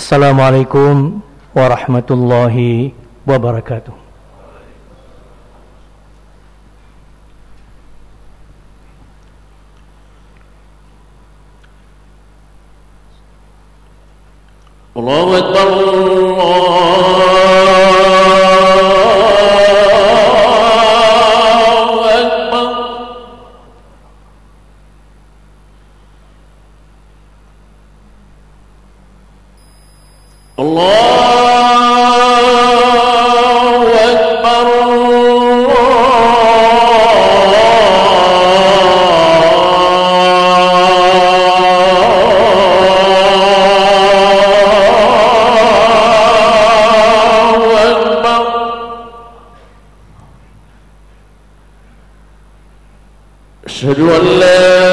[0.00, 1.20] Assalamualaikum
[1.52, 2.96] warahmatullahi
[3.28, 3.92] wabarakatuh.
[14.96, 16.19] Allahu Akbar.
[53.80, 54.89] أشهد أن لا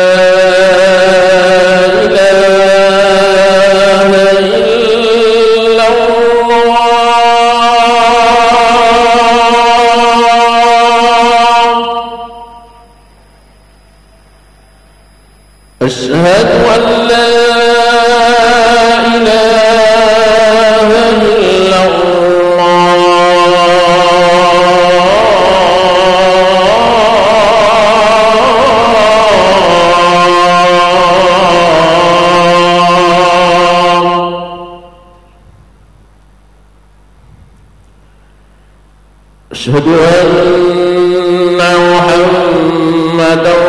[42.18, 43.67] محمدا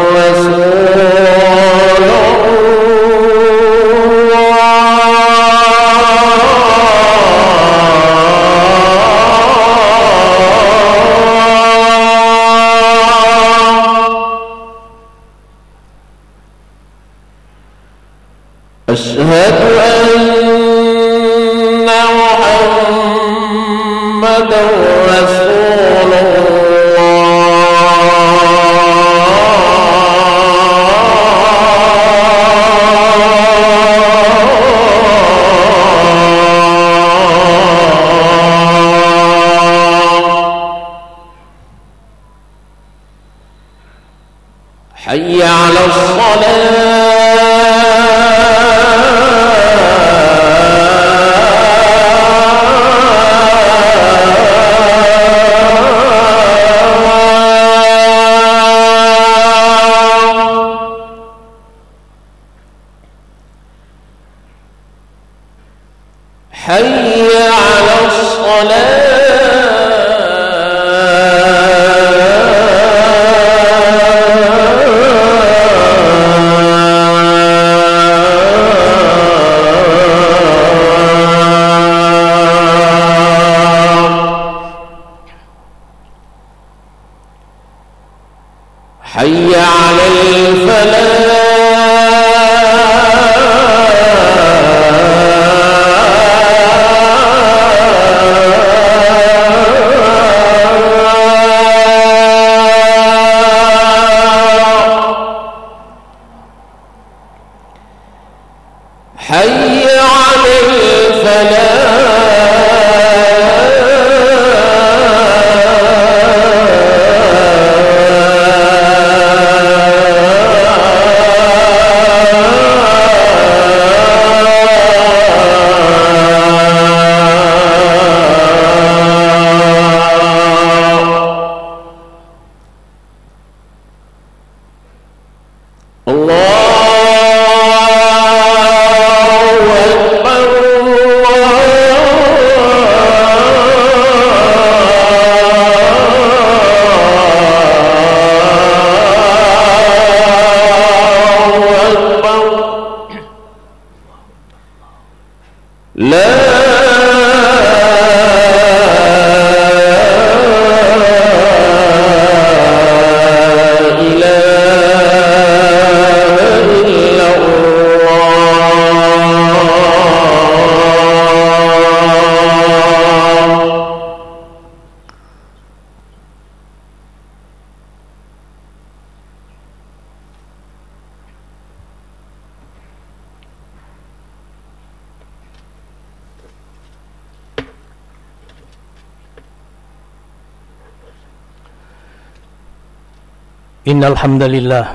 [194.09, 194.87] الحمد لله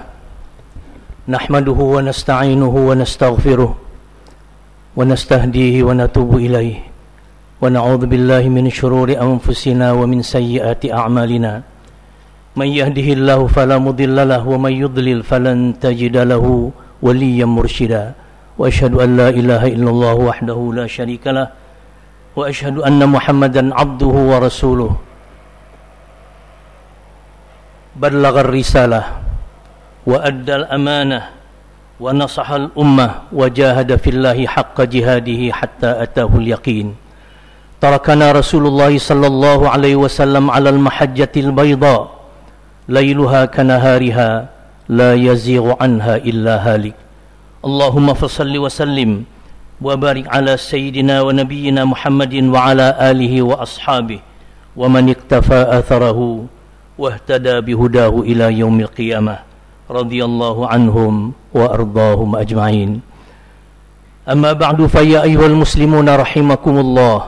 [1.35, 3.71] نحمده ونستعينه ونستغفره
[4.97, 6.77] ونستهديه ونتوب إليه
[7.61, 11.53] ونعوذ بالله من شرور أنفسنا ومن سيئات أعمالنا
[12.57, 16.45] من يهده الله فلا مضل له ومن يضلل فلن تجد له
[17.05, 18.03] وليا مرشدا
[18.57, 21.47] وأشهد أن لا إله إلا الله وحده لا شريك له
[22.33, 24.91] وأشهد أن محمدا عبده ورسوله
[27.96, 29.02] بلغ الرسالة
[30.06, 31.22] وأدى الأمانة
[32.00, 36.94] ونصح الأمة وجاهد في الله حق جهاده حتى أتاه اليقين
[37.80, 42.10] تركنا رسول الله صلى الله عليه وسلم على المحجة البيضاء
[42.88, 44.48] ليلها كنهارها
[44.88, 46.94] لا يزيغ عنها إلا هالك
[47.64, 49.24] اللهم فصل وسلم
[49.82, 54.20] وبارك على سيدنا ونبينا محمد وعلى آله وأصحابه
[54.76, 56.18] ومن اقتفى أثره
[57.02, 59.38] واهتدى بهداه إلى يوم القيامة
[59.90, 63.00] رضي الله عنهم وأرضاهم أجمعين
[64.28, 67.18] أما بعد فيا أيها المسلمون رحمكم الله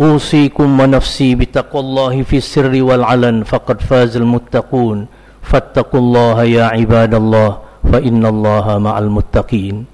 [0.00, 5.06] أوصيكم ونفسي بتقوى الله في السر والعلن فقد فاز المتقون
[5.42, 7.58] فاتقوا الله يا عباد الله
[7.92, 9.84] فإن الله مع المتقين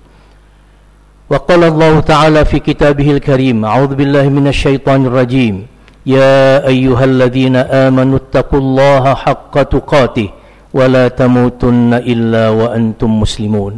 [1.30, 5.66] وقال الله تعالى في كتابه الكريم أعوذ بالله من الشيطان الرجيم
[6.07, 10.29] يا أيها الذين آمنوا اتقوا الله حق تقاته
[10.71, 13.73] ولا تموتن إلا وأنتم مسلمون.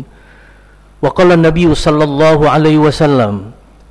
[1.01, 3.33] وقال النبي صلى الله عليه وسلم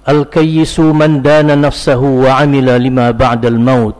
[0.08, 3.98] الكيس من دان نفسه وعمل لما بعد الموت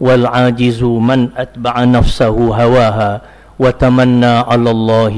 [0.00, 3.12] والعاجز من أتبع نفسه هواها
[3.58, 5.14] وتمنى على الله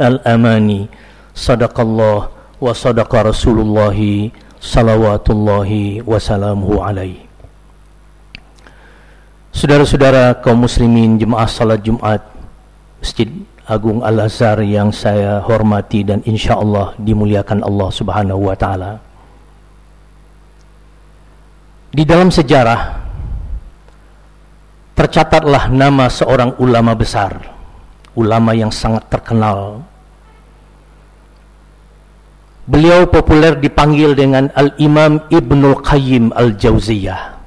[0.00, 0.86] الأماني
[1.34, 2.20] صدق الله
[2.60, 3.98] وصدق رسول الله
[4.60, 7.23] صلوات الله وسلامه عليه.
[9.54, 12.18] Saudara-saudara kaum muslimin jemaah salat Jumat
[12.98, 13.30] Masjid
[13.70, 18.98] Agung Al-Azhar yang saya hormati dan insya Allah dimuliakan Allah subhanahu wa ta'ala.
[21.94, 22.98] Di dalam sejarah
[24.98, 27.38] tercatatlah nama seorang ulama besar
[28.18, 29.86] ulama yang sangat terkenal.
[32.66, 37.43] Beliau populer dipanggil dengan Al-Imam Ibnul Qayyim Al-Jauziyah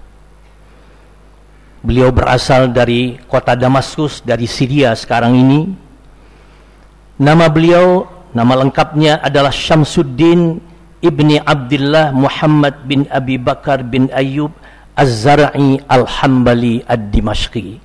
[1.85, 5.61] Beliau berasal dari kota Damaskus, dari Syria sekarang ini.
[7.21, 10.57] Nama beliau, nama lengkapnya adalah Syamsuddin
[10.97, 14.49] Ibni Abdullah Muhammad bin Abi Bakar bin Ayyub
[14.97, 17.77] Az-Zar'i Al-Hambali Ad-Dimashqi.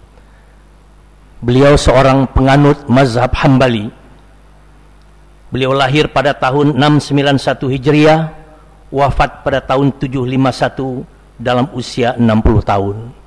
[1.45, 3.93] Beliau seorang penganut mazhab Hambali.
[5.53, 8.33] Beliau lahir pada tahun 691 Hijriah,
[8.89, 11.05] wafat pada tahun 751
[11.37, 13.22] dalam usia 60 tahun.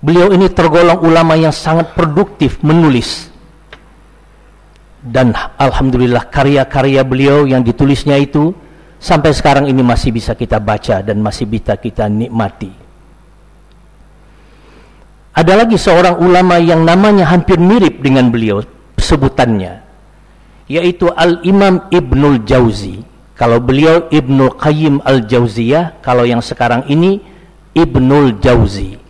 [0.00, 3.32] Beliau ini tergolong ulama yang sangat produktif menulis.
[5.00, 8.50] Dan alhamdulillah karya-karya beliau yang ditulisnya itu
[8.98, 12.74] sampai sekarang ini masih bisa kita baca dan masih bisa kita nikmati.
[15.36, 18.64] Ada lagi seorang ulama yang namanya hampir mirip dengan beliau
[18.96, 19.86] sebutannya
[20.66, 23.02] yaitu Al-Imam Ibnul Jauzi.
[23.36, 27.22] Kalau beliau Ibnul Qayyim Al-Jauziyah, kalau yang sekarang ini
[27.76, 29.05] Ibnul Jauzi.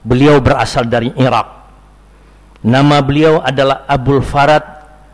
[0.00, 1.60] Beliau berasal dari Irak.
[2.64, 4.64] Nama beliau adalah Abdul Farad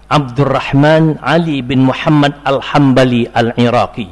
[0.07, 4.07] Abdurrahman Ali bin Muhammad Al-Hambali Al-Iraqi.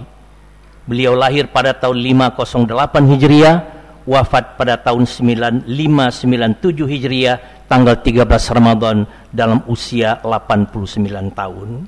[0.90, 3.56] Beliau lahir pada tahun 508 Hijriah,
[4.02, 7.38] wafat pada tahun 9597 Hijriah,
[7.70, 8.26] tanggal 13
[8.58, 11.86] Ramadan dalam usia 89 tahun.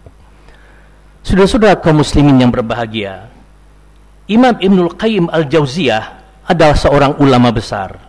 [1.27, 3.27] Sudah-sudah kaum muslimin yang berbahagia,
[4.31, 6.05] Imam Ibnul Qayyim Al-Jauziyah
[6.47, 8.06] adalah seorang ulama besar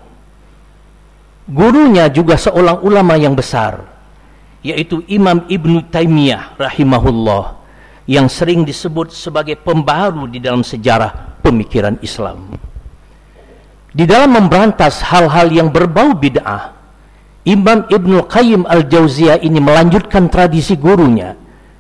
[1.48, 3.80] Gurunya juga seorang ulama yang besar,
[4.60, 7.56] yaitu Imam Ibn Taimiyah rahimahullah,
[8.04, 12.51] yang sering disebut sebagai pembaharu di dalam sejarah pemikiran Islam.
[13.96, 16.75] Di dalam memberantas hal-hal yang berbau bid'ah,
[17.48, 21.32] Imam Ibn Qayyim Al-Jauziyah ini melanjutkan tradisi gurunya.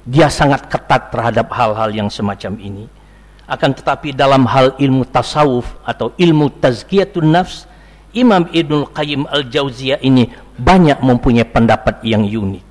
[0.07, 2.87] Dia sangat ketat terhadap hal-hal yang semacam ini.
[3.43, 7.67] Akan tetapi dalam hal ilmu tasawuf atau ilmu tazkiyatun nafs,
[8.15, 12.63] Imam Ibnul Qayyim Al-Jauziyah ini banyak mempunyai pendapat yang unik.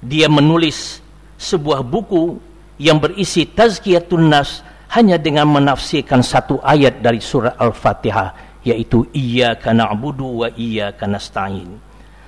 [0.00, 0.98] Dia menulis
[1.38, 2.40] sebuah buku
[2.80, 10.44] yang berisi tazkiyatun nas hanya dengan menafsirkan satu ayat dari surah Al-Fatihah yaitu iyyaka na'budu
[10.44, 11.80] wa iyyaka nasta'in.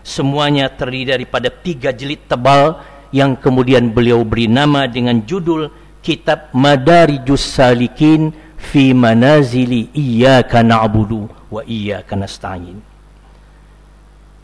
[0.02, 2.80] Semuanya terdiri daripada tiga jilid tebal
[3.14, 5.68] yang kemudian beliau beri nama dengan judul
[6.02, 12.78] Kitab Madarijus Salikin fi manazili iyyaka na'budu wa iyyaka nasta'in.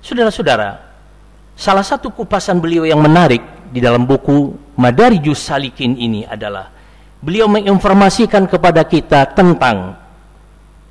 [0.03, 0.83] Saudara-saudara,
[1.55, 6.71] salah satu kupasan beliau yang menarik di dalam buku Madarijus Salikin ini adalah
[7.23, 9.95] beliau menginformasikan kepada kita tentang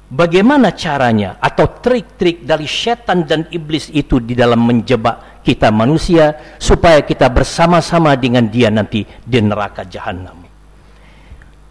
[0.08, 7.04] bagaimana caranya atau trik-trik dari setan dan iblis itu di dalam menjebak kita manusia supaya
[7.04, 10.47] kita bersama-sama dengan dia nanti di neraka jahanam.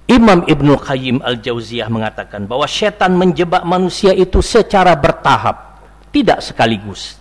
[0.07, 5.83] Imam Ibnu Qayyim Al-Jauziyah mengatakan bahwa setan menjebak manusia itu secara bertahap,
[6.15, 7.19] tidak sekaligus.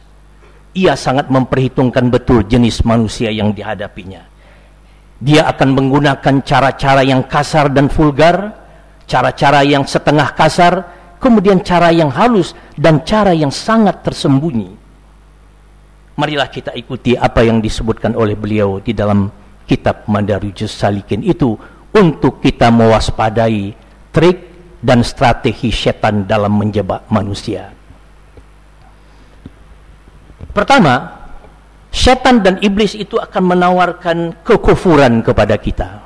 [0.78, 4.36] Ia sangat memperhitungkan betul jenis manusia yang dihadapinya
[5.22, 8.52] dia akan menggunakan cara-cara yang kasar dan vulgar,
[9.08, 10.74] cara-cara yang setengah kasar,
[11.24, 14.76] kemudian cara yang halus dan cara yang sangat tersembunyi.
[16.16, 19.28] Marilah kita ikuti apa yang disebutkan oleh beliau di dalam
[19.68, 21.56] kitab Madarijus Salikin itu
[21.96, 23.72] untuk kita mewaspadai
[24.12, 24.38] trik
[24.84, 27.72] dan strategi setan dalam menjebak manusia.
[30.52, 31.26] Pertama,
[31.96, 36.04] Setan dan iblis itu akan menawarkan kekufuran kepada kita.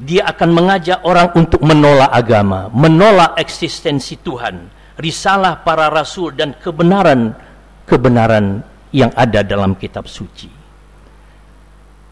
[0.00, 8.64] Dia akan mengajak orang untuk menolak agama, menolak eksistensi Tuhan, risalah para rasul dan kebenaran-kebenaran
[8.96, 10.59] yang ada dalam kitab suci.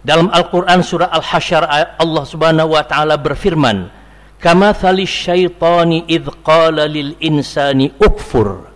[0.08, 1.68] Dalam Al-Quran surah Al-Hasyar
[2.00, 3.92] Allah subhanahu wa ta'ala berfirman,
[4.40, 8.72] Kama thali syaitani idh qala lil insani ukfur,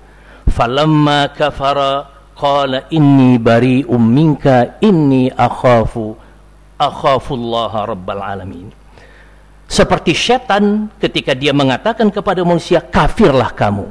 [0.53, 2.05] falamma kafara
[2.37, 6.13] qala inni bari'um minka inni akhafu
[6.77, 8.69] akhafullaha rabbal alamin.
[9.65, 13.89] Seperti setan ketika dia mengatakan kepada manusia kafirlah kamu.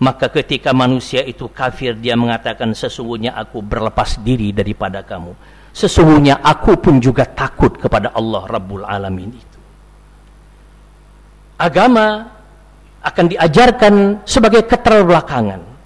[0.00, 5.36] Maka ketika manusia itu kafir dia mengatakan sesungguhnya aku berlepas diri daripada kamu
[5.76, 9.58] sesungguhnya aku pun juga takut kepada Allah Rabbul Alamin itu
[11.60, 12.32] agama
[13.04, 15.76] akan diajarkan sebagai keterbelakangan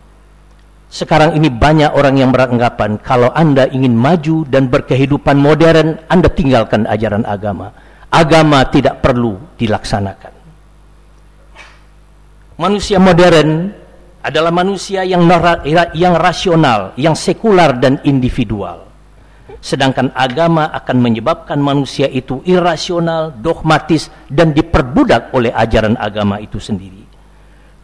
[0.90, 6.82] sekarang ini banyak orang yang beranggapan kalau Anda ingin maju dan berkehidupan modern, Anda tinggalkan
[6.82, 7.70] ajaran agama.
[8.10, 10.34] Agama tidak perlu dilaksanakan.
[12.58, 13.70] Manusia modern
[14.18, 15.30] adalah manusia yang
[15.94, 18.89] yang rasional, yang sekular dan individual.
[19.60, 27.04] Sedangkan agama akan menyebabkan manusia itu irasional, dogmatis dan diperbudak oleh ajaran agama itu sendiri.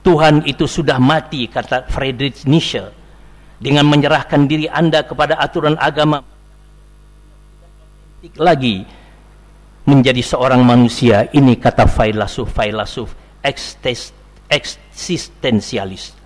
[0.00, 2.80] Tuhan itu sudah mati kata Friedrich Nietzsche
[3.61, 6.25] dengan menyerahkan diri anda kepada aturan agama.
[8.40, 8.80] Lagi
[9.85, 12.56] menjadi seorang manusia ini kata filosof
[14.49, 16.16] eksistensialis.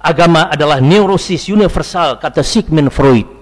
[0.00, 3.35] Agama adalah neurosis universal kata Sigmund Freud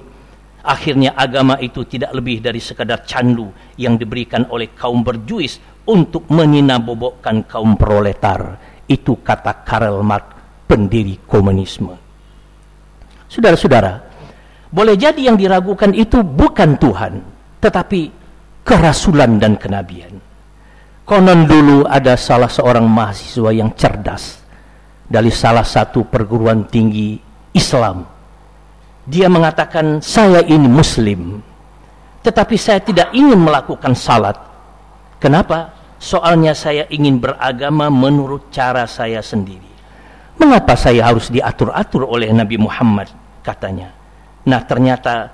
[0.64, 7.44] akhirnya agama itu tidak lebih dari sekadar candu yang diberikan oleh kaum berjuis untuk menyinabobokkan
[7.44, 8.56] kaum proletar
[8.88, 10.26] itu kata Karl Marx,
[10.64, 11.92] pendiri komunisme.
[13.28, 14.00] Saudara-saudara,
[14.73, 17.12] boleh jadi yang diragukan itu bukan Tuhan,
[17.61, 18.00] tetapi
[18.64, 20.21] kerasulan dan kenabian.
[21.04, 24.40] Konon dulu ada salah seorang mahasiswa yang cerdas
[25.04, 27.21] dari salah satu perguruan tinggi
[27.52, 28.13] Islam.
[29.04, 31.44] Dia mengatakan, saya ini muslim,
[32.25, 34.32] tetapi saya tidak ingin melakukan salat.
[35.20, 35.76] Kenapa?
[36.00, 39.68] Soalnya saya ingin beragama menurut cara saya sendiri.
[40.40, 43.12] Mengapa saya harus diatur-atur oleh Nabi Muhammad?
[43.44, 43.92] Katanya.
[44.49, 45.32] Nah ternyata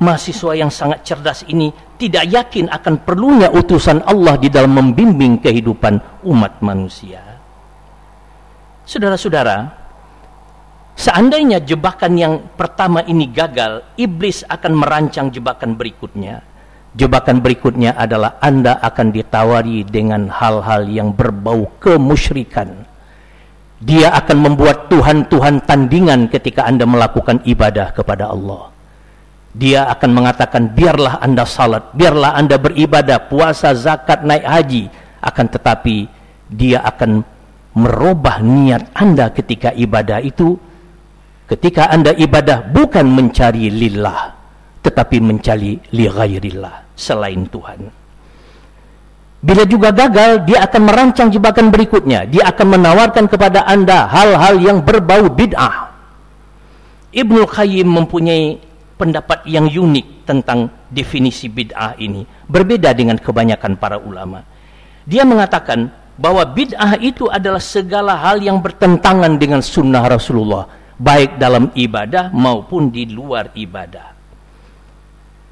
[0.00, 6.24] mahasiswa yang sangat cerdas ini tidak yakin akan perlunya utusan Allah di dalam membimbing kehidupan
[6.24, 7.20] umat manusia.
[8.84, 9.83] Saudara-saudara,
[10.94, 16.54] seandainya jebakan yang pertama ini gagal, iblis akan merancang jebakan berikutnya
[16.94, 22.86] Jebakan berikutnya adalah Anda akan ditawari dengan hal-hal yang berbau kemusyrikan.
[23.82, 28.70] Dia akan membuat Tuhan-Tuhan tandingan ketika Anda melakukan ibadah kepada Allah.
[29.58, 34.86] Dia akan mengatakan, biarlah Anda salat, biarlah Anda beribadah, puasa, zakat, naik haji.
[35.18, 36.06] Akan tetapi,
[36.46, 37.26] dia akan
[37.74, 40.62] merubah niat Anda ketika ibadah itu.
[41.44, 44.32] Ketika Anda ibadah bukan mencari lillah,
[44.80, 48.04] tetapi mencari li ghairillah selain Tuhan.
[49.44, 52.24] Bila juga gagal, dia akan merancang jebakan berikutnya.
[52.24, 55.92] Dia akan menawarkan kepada anda hal-hal yang berbau bid'ah.
[57.12, 58.56] Ibnu Qayyim mempunyai
[58.96, 62.24] pendapat yang unik tentang definisi bid'ah ini.
[62.48, 64.40] Berbeda dengan kebanyakan para ulama.
[65.04, 70.64] Dia mengatakan bahwa bid'ah itu adalah segala hal yang bertentangan dengan sunnah Rasulullah.
[70.94, 74.14] Baik dalam ibadah maupun di luar ibadah.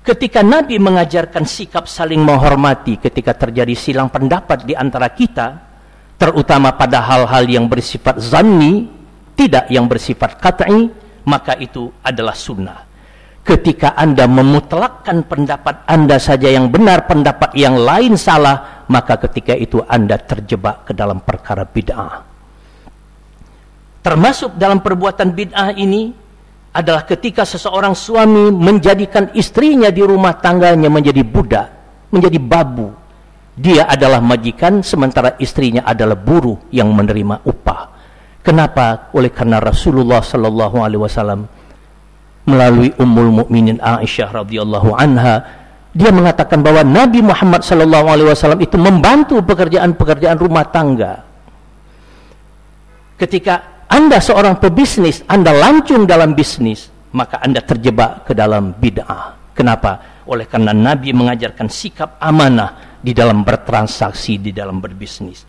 [0.03, 5.63] Ketika Nabi mengajarkan sikap saling menghormati ketika terjadi silang pendapat di antara kita,
[6.19, 8.91] terutama pada hal-hal yang bersifat zanni,
[9.39, 10.91] tidak yang bersifat kat'i,
[11.27, 12.91] maka itu adalah sunnah.
[13.43, 19.83] ketika Anda memutlakkan pendapat Anda saja yang benar, pendapat yang lain salah, maka ketika itu
[19.83, 22.32] Anda terjebak ke dalam perkara bid'ah.
[24.03, 26.11] Termasuk dalam perbuatan bid'ah ini
[26.75, 31.69] adalah ketika seseorang suami menjadikan istrinya di rumah tangganya menjadi budak,
[32.11, 32.91] menjadi babu.
[33.53, 37.93] Dia adalah majikan sementara istrinya adalah buruh yang menerima upah.
[38.43, 39.13] Kenapa?
[39.15, 41.47] Oleh karena Rasulullah sallallahu alaihi wasallam
[42.49, 48.81] melalui Ummul Mukminin Aisyah radhiyallahu anha dia mengatakan bahwa Nabi Muhammad sallallahu alaihi wasallam itu
[48.81, 51.21] membantu pekerjaan-pekerjaan rumah tangga.
[53.21, 59.53] Ketika Anda seorang pebisnis, Anda lancung dalam bisnis, maka Anda terjebak ke dalam bid'ah.
[59.53, 60.25] Kenapa?
[60.25, 65.45] Oleh karena Nabi mengajarkan sikap amanah di dalam bertransaksi, di dalam berbisnis.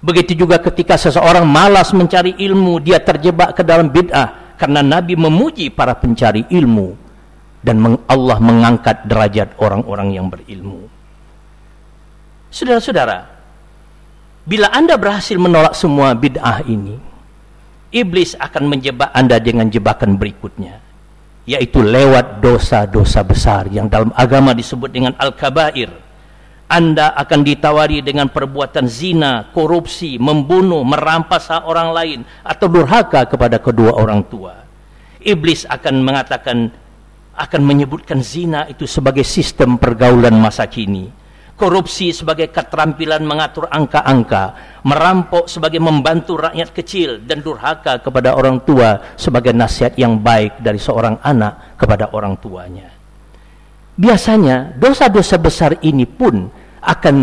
[0.00, 5.68] Begitu juga ketika seseorang malas mencari ilmu, dia terjebak ke dalam bid'ah karena Nabi memuji
[5.68, 6.96] para pencari ilmu
[7.60, 10.88] dan Allah mengangkat derajat orang-orang yang berilmu.
[12.48, 13.28] Saudara-saudara,
[14.48, 17.03] bila Anda berhasil menolak semua bid'ah ini,
[17.94, 20.82] iblis akan menjebak Anda dengan jebakan berikutnya,
[21.46, 26.04] yaitu lewat dosa-dosa besar yang dalam agama disebut dengan al-kabair
[26.64, 33.60] anda akan ditawari dengan perbuatan zina, korupsi, membunuh, merampas hak orang lain atau durhaka kepada
[33.60, 34.64] kedua orang tua.
[35.20, 36.72] Iblis akan mengatakan
[37.34, 41.12] akan menyebutkan zina itu sebagai sistem pergaulan masa kini.
[41.54, 49.14] Korupsi sebagai keterampilan mengatur angka-angka, merampok sebagai membantu rakyat kecil dan durhaka kepada orang tua
[49.14, 52.90] sebagai nasihat yang baik dari seorang anak kepada orang tuanya.
[53.94, 56.50] Biasanya dosa-dosa besar ini pun
[56.82, 57.16] akan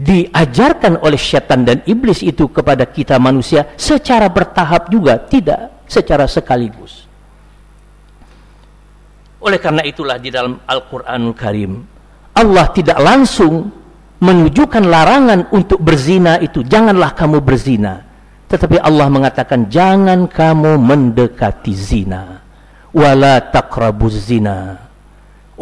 [0.00, 7.04] diajarkan oleh syaitan dan iblis itu kepada kita manusia secara bertahap juga, tidak secara sekaligus.
[9.44, 11.91] Oleh karena itulah di dalam Al-Quranul Karim,
[12.32, 13.68] Allah tidak langsung
[14.22, 18.04] menunjukkan larangan untuk berzina itu, janganlah kamu berzina.
[18.48, 22.40] Tetapi Allah mengatakan, jangan kamu mendekati zina.
[22.92, 23.40] Wala
[24.12, 24.92] zina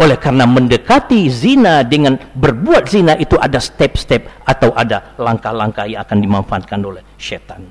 [0.01, 6.19] oleh karena mendekati zina dengan berbuat zina itu ada step-step atau ada langkah-langkah yang akan
[6.25, 7.67] dimanfaatkan oleh setan.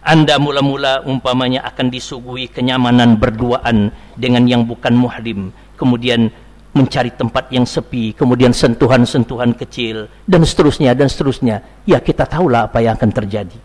[0.00, 6.32] Anda mula-mula umpamanya akan disuguhi kenyamanan berduaan dengan yang bukan muhrim, kemudian
[6.78, 11.82] mencari tempat yang sepi, kemudian sentuhan-sentuhan kecil dan seterusnya dan seterusnya.
[11.82, 13.58] Ya kita tahulah apa yang akan terjadi.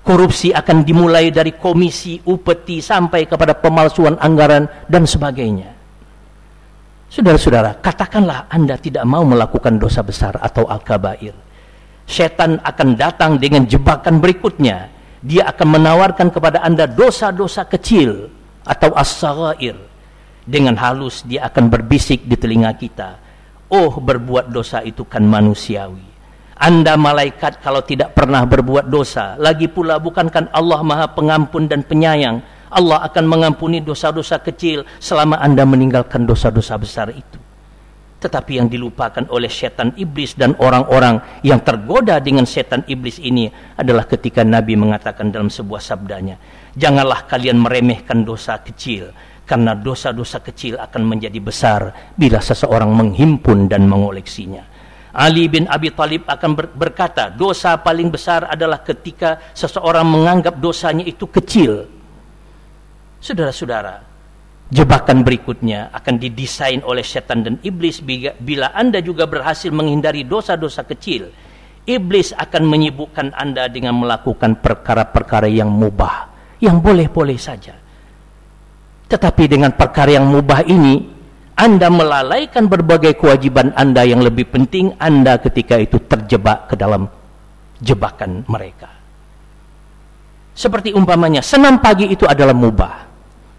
[0.00, 5.76] Korupsi akan dimulai dari komisi, upeti sampai kepada pemalsuan anggaran dan sebagainya.
[7.10, 11.34] Saudara-saudara, katakanlah Anda tidak mau melakukan dosa besar atau al-kabair.
[12.06, 14.88] Setan akan datang dengan jebakan berikutnya.
[15.20, 18.30] Dia akan menawarkan kepada Anda dosa-dosa kecil
[18.62, 19.89] atau as-sagair.
[20.50, 23.22] Dengan halus dia akan berbisik di telinga kita.
[23.70, 26.10] Oh, berbuat dosa itu kan manusiawi.
[26.58, 29.38] Anda malaikat kalau tidak pernah berbuat dosa.
[29.38, 35.66] Lagi pula bukankah Allah maha pengampun dan penyayang Allah akan mengampuni dosa-dosa kecil selama Anda
[35.66, 37.38] meninggalkan dosa-dosa besar itu.
[38.20, 43.48] Tetapi yang dilupakan oleh setan iblis dan orang-orang yang tergoda dengan setan iblis ini
[43.80, 46.36] adalah ketika Nabi mengatakan dalam sebuah sabdanya,
[46.76, 49.10] "Janganlah kalian meremehkan dosa kecil,
[49.50, 54.70] karena dosa-dosa kecil akan menjadi besar bila seseorang menghimpun dan mengoleksinya."
[55.10, 61.26] Ali bin Abi Talib akan berkata, dosa paling besar adalah ketika seseorang menganggap dosanya itu
[61.26, 61.98] kecil
[63.20, 64.00] Saudara-saudara,
[64.72, 68.00] jebakan berikutnya akan didesain oleh setan dan iblis
[68.40, 71.28] bila Anda juga berhasil menghindari dosa-dosa kecil.
[71.84, 76.32] Iblis akan menyibukkan Anda dengan melakukan perkara-perkara yang mubah,
[76.64, 77.76] yang boleh-boleh saja.
[79.10, 81.02] Tetapi dengan perkara yang mubah ini,
[81.58, 87.10] Anda melalaikan berbagai kewajiban Anda yang lebih penting Anda ketika itu terjebak ke dalam
[87.82, 88.86] jebakan mereka.
[90.54, 93.10] Seperti umpamanya, senam pagi itu adalah mubah.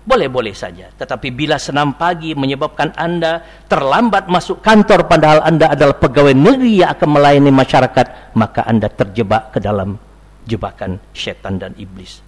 [0.02, 0.90] Boleh-boleh saja.
[0.90, 6.96] Tetapi bila senam pagi menyebabkan Anda terlambat masuk kantor padahal Anda adalah pegawai negeri yang
[6.96, 10.00] akan melayani masyarakat, maka Anda terjebak ke dalam
[10.48, 12.24] jebakan setan dan iblis.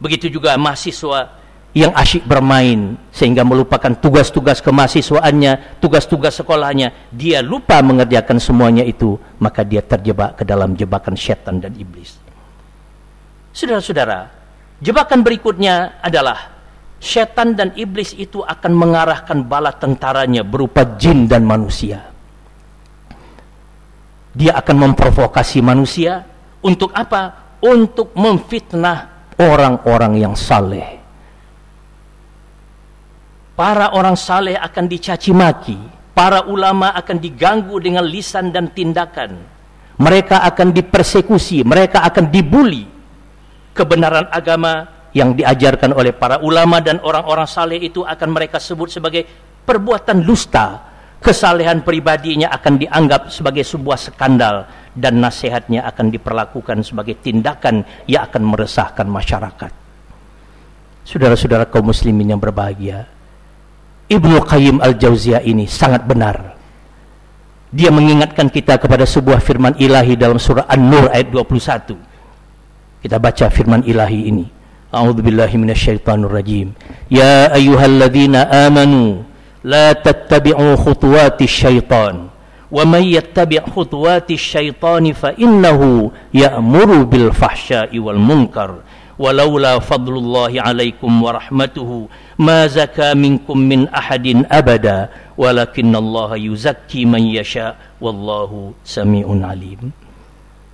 [0.00, 1.43] Begitu juga mahasiswa
[1.74, 9.66] yang asyik bermain sehingga melupakan tugas-tugas kemahasiswaannya, tugas-tugas sekolahnya, dia lupa mengerjakan semuanya itu, maka
[9.66, 12.14] dia terjebak ke dalam jebakan setan dan iblis.
[13.50, 14.30] Saudara-saudara,
[14.78, 16.54] jebakan berikutnya adalah
[17.04, 22.00] Setan dan iblis itu akan mengarahkan bala tentaranya berupa jin dan manusia.
[24.32, 26.24] Dia akan memprovokasi manusia
[26.64, 27.52] untuk apa?
[27.60, 31.03] Untuk memfitnah orang-orang yang saleh.
[33.54, 35.78] Para orang saleh akan dicaci maki,
[36.14, 39.54] para ulama akan diganggu dengan lisan dan tindakan.
[39.94, 42.86] Mereka akan dipersekusi, mereka akan dibuli.
[43.74, 49.22] Kebenaran agama yang diajarkan oleh para ulama dan orang-orang saleh itu akan mereka sebut sebagai
[49.62, 50.92] perbuatan dusta.
[51.24, 58.42] Kesalehan pribadinya akan dianggap sebagai sebuah skandal dan nasihatnya akan diperlakukan sebagai tindakan yang akan
[58.44, 59.72] meresahkan masyarakat.
[61.08, 63.08] Saudara-saudara kaum muslimin yang berbahagia,
[64.04, 66.54] Ibnu Qayyim Al-Jauziyah ini sangat benar.
[67.74, 71.96] Dia mengingatkan kita kepada sebuah firman ilahi dalam surah An-Nur ayat 21.
[73.00, 74.46] Kita baca firman ilahi ini.
[74.94, 76.70] A'udzu billahi minasyaitonir rajim.
[77.10, 79.26] Ya ayyuhalladzina amanu
[79.66, 82.30] la tattabi'u khutuwatis syaitan.
[82.70, 88.84] Wa may yattabi' khutuwatis syaitani fa innahu ya'muru bil fahsya'i wal munkar
[89.20, 92.10] walaula fadlullahi alaikum wa rahmatuhu
[92.42, 99.92] ma zaka minkum min ahadin abada walakinallaha yuzakki man yasha wallahu samiun alim.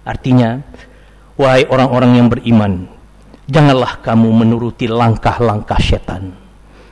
[0.07, 0.63] Artinya
[1.37, 2.89] wahai orang-orang yang beriman
[3.51, 6.33] janganlah kamu menuruti langkah-langkah setan.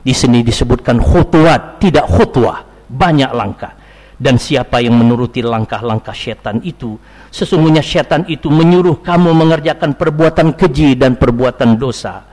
[0.03, 3.78] Di sini disebutkan khutuat tidak khutwah banyak langkah
[4.19, 6.99] dan siapa yang menuruti langkah-langkah setan itu
[7.31, 12.27] sesungguhnya setan itu menyuruh kamu mengerjakan perbuatan keji dan perbuatan dosa.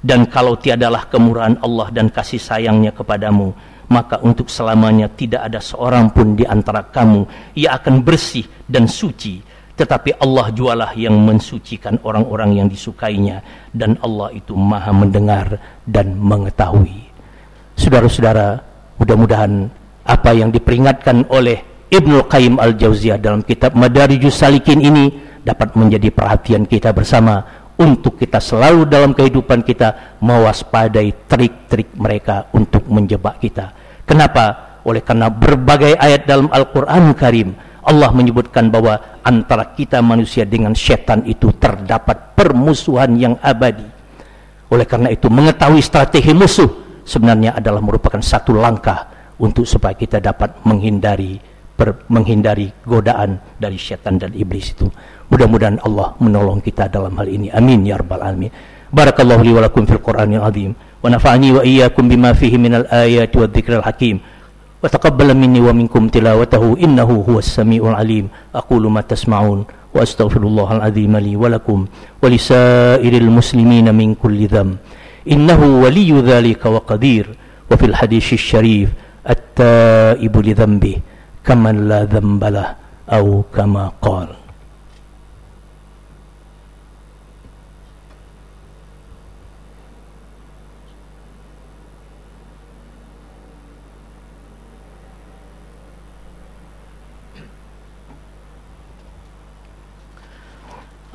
[0.00, 3.52] Dan kalau tiadalah kemurahan Allah dan kasih sayangnya kepadamu
[3.86, 9.42] maka untuk selamanya tidak ada seorang pun di antara kamu yang akan bersih dan suci.
[9.76, 13.44] Tetapi Allah jualah yang mensucikan orang-orang yang disukainya
[13.76, 17.12] dan Allah itu maha mendengar dan mengetahui.
[17.76, 18.56] Saudara-saudara
[18.96, 19.68] mudah-mudahan
[20.06, 25.10] apa yang diperingatkan oleh Ibnu Qayyim Al-Jauziyah dalam kitab Madarijus Salikin ini
[25.42, 27.42] dapat menjadi perhatian kita bersama
[27.78, 33.70] untuk kita selalu dalam kehidupan kita mewaspadai trik-trik mereka untuk menjebak kita.
[34.06, 34.78] Kenapa?
[34.86, 37.54] Oleh karena berbagai ayat dalam Al-Quran Karim
[37.86, 43.86] Allah menyebutkan bahwa antara kita manusia dengan setan itu terdapat permusuhan yang abadi.
[44.74, 46.66] Oleh karena itu mengetahui strategi musuh
[47.06, 51.36] sebenarnya adalah merupakan satu langkah untuk supaya kita dapat menghindari
[51.76, 54.88] per, menghindari godaan dari syaitan dan iblis itu.
[55.28, 57.52] Mudah-mudahan Allah menolong kita dalam hal ini.
[57.52, 58.50] Amin ya rabbal alamin.
[58.88, 63.36] Barakallahu li wa lakum fil Qur'anil azim wa nafa'ani wa iyyakum bima fihi minal ayati
[63.36, 64.24] wa dzikril hakim.
[64.80, 68.32] Wa taqabbal minni wa minkum tilawatahu innahu huwas samiul alim.
[68.56, 74.80] Aqulu ma tasma'un wa astaghfirullahal azim li wa lakum wa lisairil muslimina min kulli dham.
[75.26, 77.26] Dzalika wa qadir.
[77.66, 78.94] Wa fil hadits syarif
[79.30, 80.96] التائب لذنبه
[81.46, 82.68] كمن لا ذنب له
[83.12, 84.28] أو كما قال.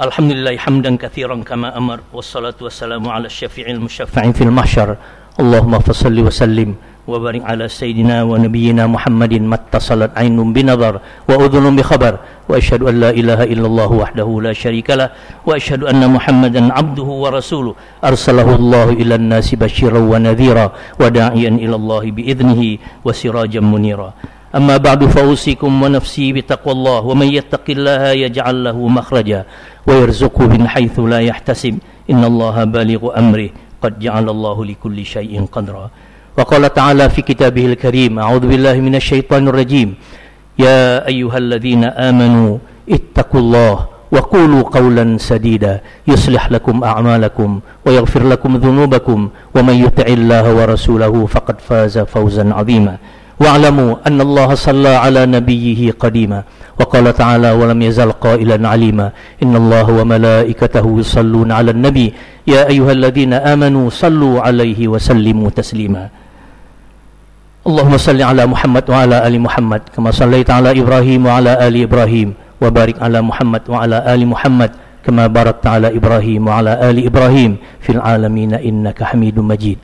[0.01, 4.97] الحمد لله حمدا كثيرا كما أمر والصلاة والسلام على الشفيع المشفع في المحشر
[5.39, 6.75] اللهم فصل وسلم
[7.07, 12.13] وبارك على سيدنا ونبينا محمد ما اتصلت عين بنظر وأذن بخبر
[12.49, 15.09] وأشهد أن لا إله إلا الله وحده لا شريك له
[15.45, 17.73] وأشهد أن محمدا عبده ورسوله.
[18.05, 20.65] أرسله الله إلى الناس بشيرا ونذيرا
[21.01, 22.61] وداعيا إلى الله بإذنه
[23.05, 24.13] وسراجا منيرا.
[24.55, 29.45] أما بعد فأوصيكم ونفسي بتقوى الله ومن يتق الله يجعل له مخرجا
[29.87, 31.79] ويرزقه من حيث لا يحتسب.
[32.11, 33.49] إن الله بالغ أمره.
[33.81, 35.89] قد جعل الله لكل شيء قدرا.
[36.37, 39.93] وقال تعالى في كتابه الكريم أعوذ بالله من الشيطان الرجيم.
[40.59, 42.57] يا أيها الذين آمنوا
[42.89, 43.75] اتقوا الله
[44.11, 45.81] وقولوا قولا سديدا.
[46.07, 49.29] يصلح لكم أعمالكم ويغفر لكم ذنوبكم.
[49.55, 52.95] ومن يطع الله ورسوله فقد فاز فوزا عظيما.
[53.39, 56.43] واعلموا أن الله صلى على نبيه قديما.
[56.79, 59.11] وقال تعالى ولم يزل قائلا عليما.
[59.43, 62.13] إن الله وملائكته يصلون على النبي.
[62.47, 66.20] يا أيها الذين آمنوا صلوا عليه وسلموا تسليما.
[67.61, 72.97] اللهم صل على محمد وعلى آل محمد كما صليت على إبراهيم وعلى آل إبراهيم وبارك
[73.05, 74.71] على محمد وعلى آل محمد
[75.05, 79.77] كما باركت على إبراهيم وعلى آل إبراهيم في العالمين إنك حميد مجيد.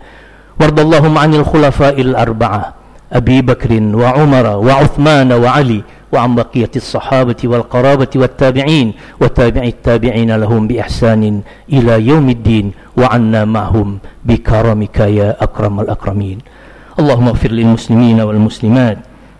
[0.60, 2.74] وارض اللهم عن الخلفاء الأربعة
[3.14, 5.82] أبي بكر وعمر وعثمان وعلي
[6.14, 11.42] وعن بقية الصحابة والقرابة والتابعين وتابع التابعين لهم بإحسان
[11.74, 16.38] إلى يوم الدين وعنا معهم بكرمك يا أكرم الأكرمين.
[17.01, 18.99] اللهم اغفر للمسلمين والمسلمات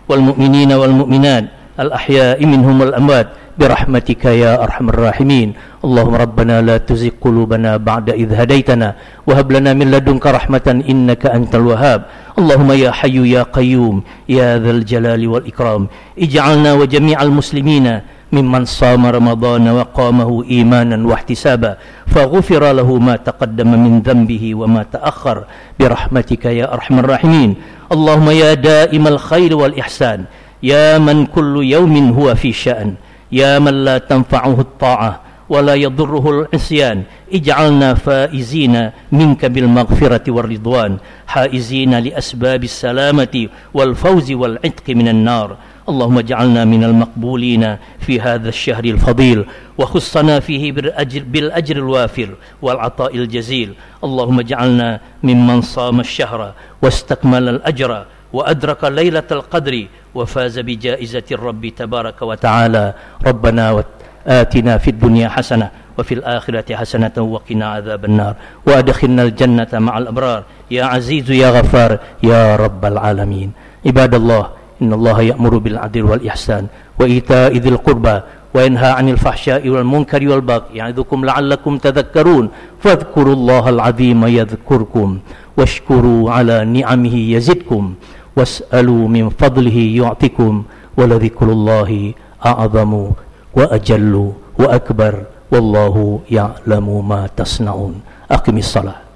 [0.09, 1.45] والمؤمنين والمؤمنات
[1.79, 3.27] الأحياء منهم والأموات
[3.59, 5.53] برحمتك يا أرحم الراحمين
[5.85, 8.95] اللهم ربنا لا تزغ قلوبنا بعد إذ هديتنا
[9.27, 12.01] وهب لنا من لدنك رحمة إنك أنت الوهاب
[12.39, 15.87] اللهم يا حي يا قيوم يا ذا الجلال والإكرام
[16.19, 17.99] اجعلنا وجميع المسلمين
[18.32, 25.44] ممن صام رمضان وقامه إيمانا واحتسابا فغفر له ما تقدم من ذنبه وما تأخر.
[25.80, 27.54] برحمتك يا أرحم الراحمين.
[27.92, 30.24] اللهم يا دائم الخير والإحسان.
[30.62, 32.94] يا من كل يوم هو في شأن.
[33.32, 37.02] يا من لا تنفعه الطاعة ولا يضره العصيان.
[37.32, 40.96] اجعلنا فائزين منك بالمغفرة والرضوان.
[41.26, 45.56] حائزين لأسباب السلامة والفوز والعتق من النار.
[45.88, 49.44] اللهم اجعلنا من المقبولين في هذا الشهر الفضيل
[49.78, 52.28] وخصنا فيه بالأجر, بالأجر الوافر
[52.62, 53.74] والعطاء الجزيل.
[54.04, 62.94] اللهم اجعلنا ممن صام الشهر واستكمل الأجر وأدرك ليلة القدر وفاز بجائزة الرب تبارك وتعالى.
[63.26, 63.84] ربنا
[64.26, 68.34] آتنا في الدنيا حسنة وفي الآخرة حسنة وقنا عذاب النار.
[68.66, 70.42] وأدخلنا الجنة مع الأبرار.
[70.70, 73.52] يا عزيز يا غفار يا رب العالمين.
[73.86, 76.66] عباد الله إن الله يأمر بالعدل والإحسان
[77.00, 78.20] وإيتاء ذي القربى
[78.54, 82.48] وينهى عن الفحشاء والمنكر والبغي يعظكم لعلكم تذكرون
[82.80, 85.18] فاذكروا الله العظيم يذكركم
[85.56, 87.94] واشكروا على نعمه يزدكم
[88.36, 90.62] واسألوا من فضله يعطكم
[90.96, 92.12] ولذكر الله
[92.46, 93.10] أعظم
[93.54, 95.14] وأجل وأكبر
[95.52, 97.94] والله يعلم ما تصنعون
[98.30, 99.07] أقم الصلاة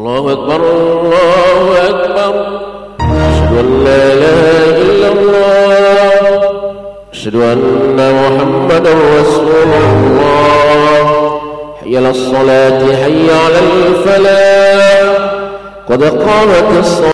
[0.00, 2.32] الله أكبر الله أكبر.
[3.00, 6.40] أشهد أن لا إله إلا الله.
[7.12, 11.04] أشهد أن محمدا رسول الله.
[11.80, 15.30] حي على الصلاة حي على الفلاح.
[15.90, 17.00] قد قامت الصلاة.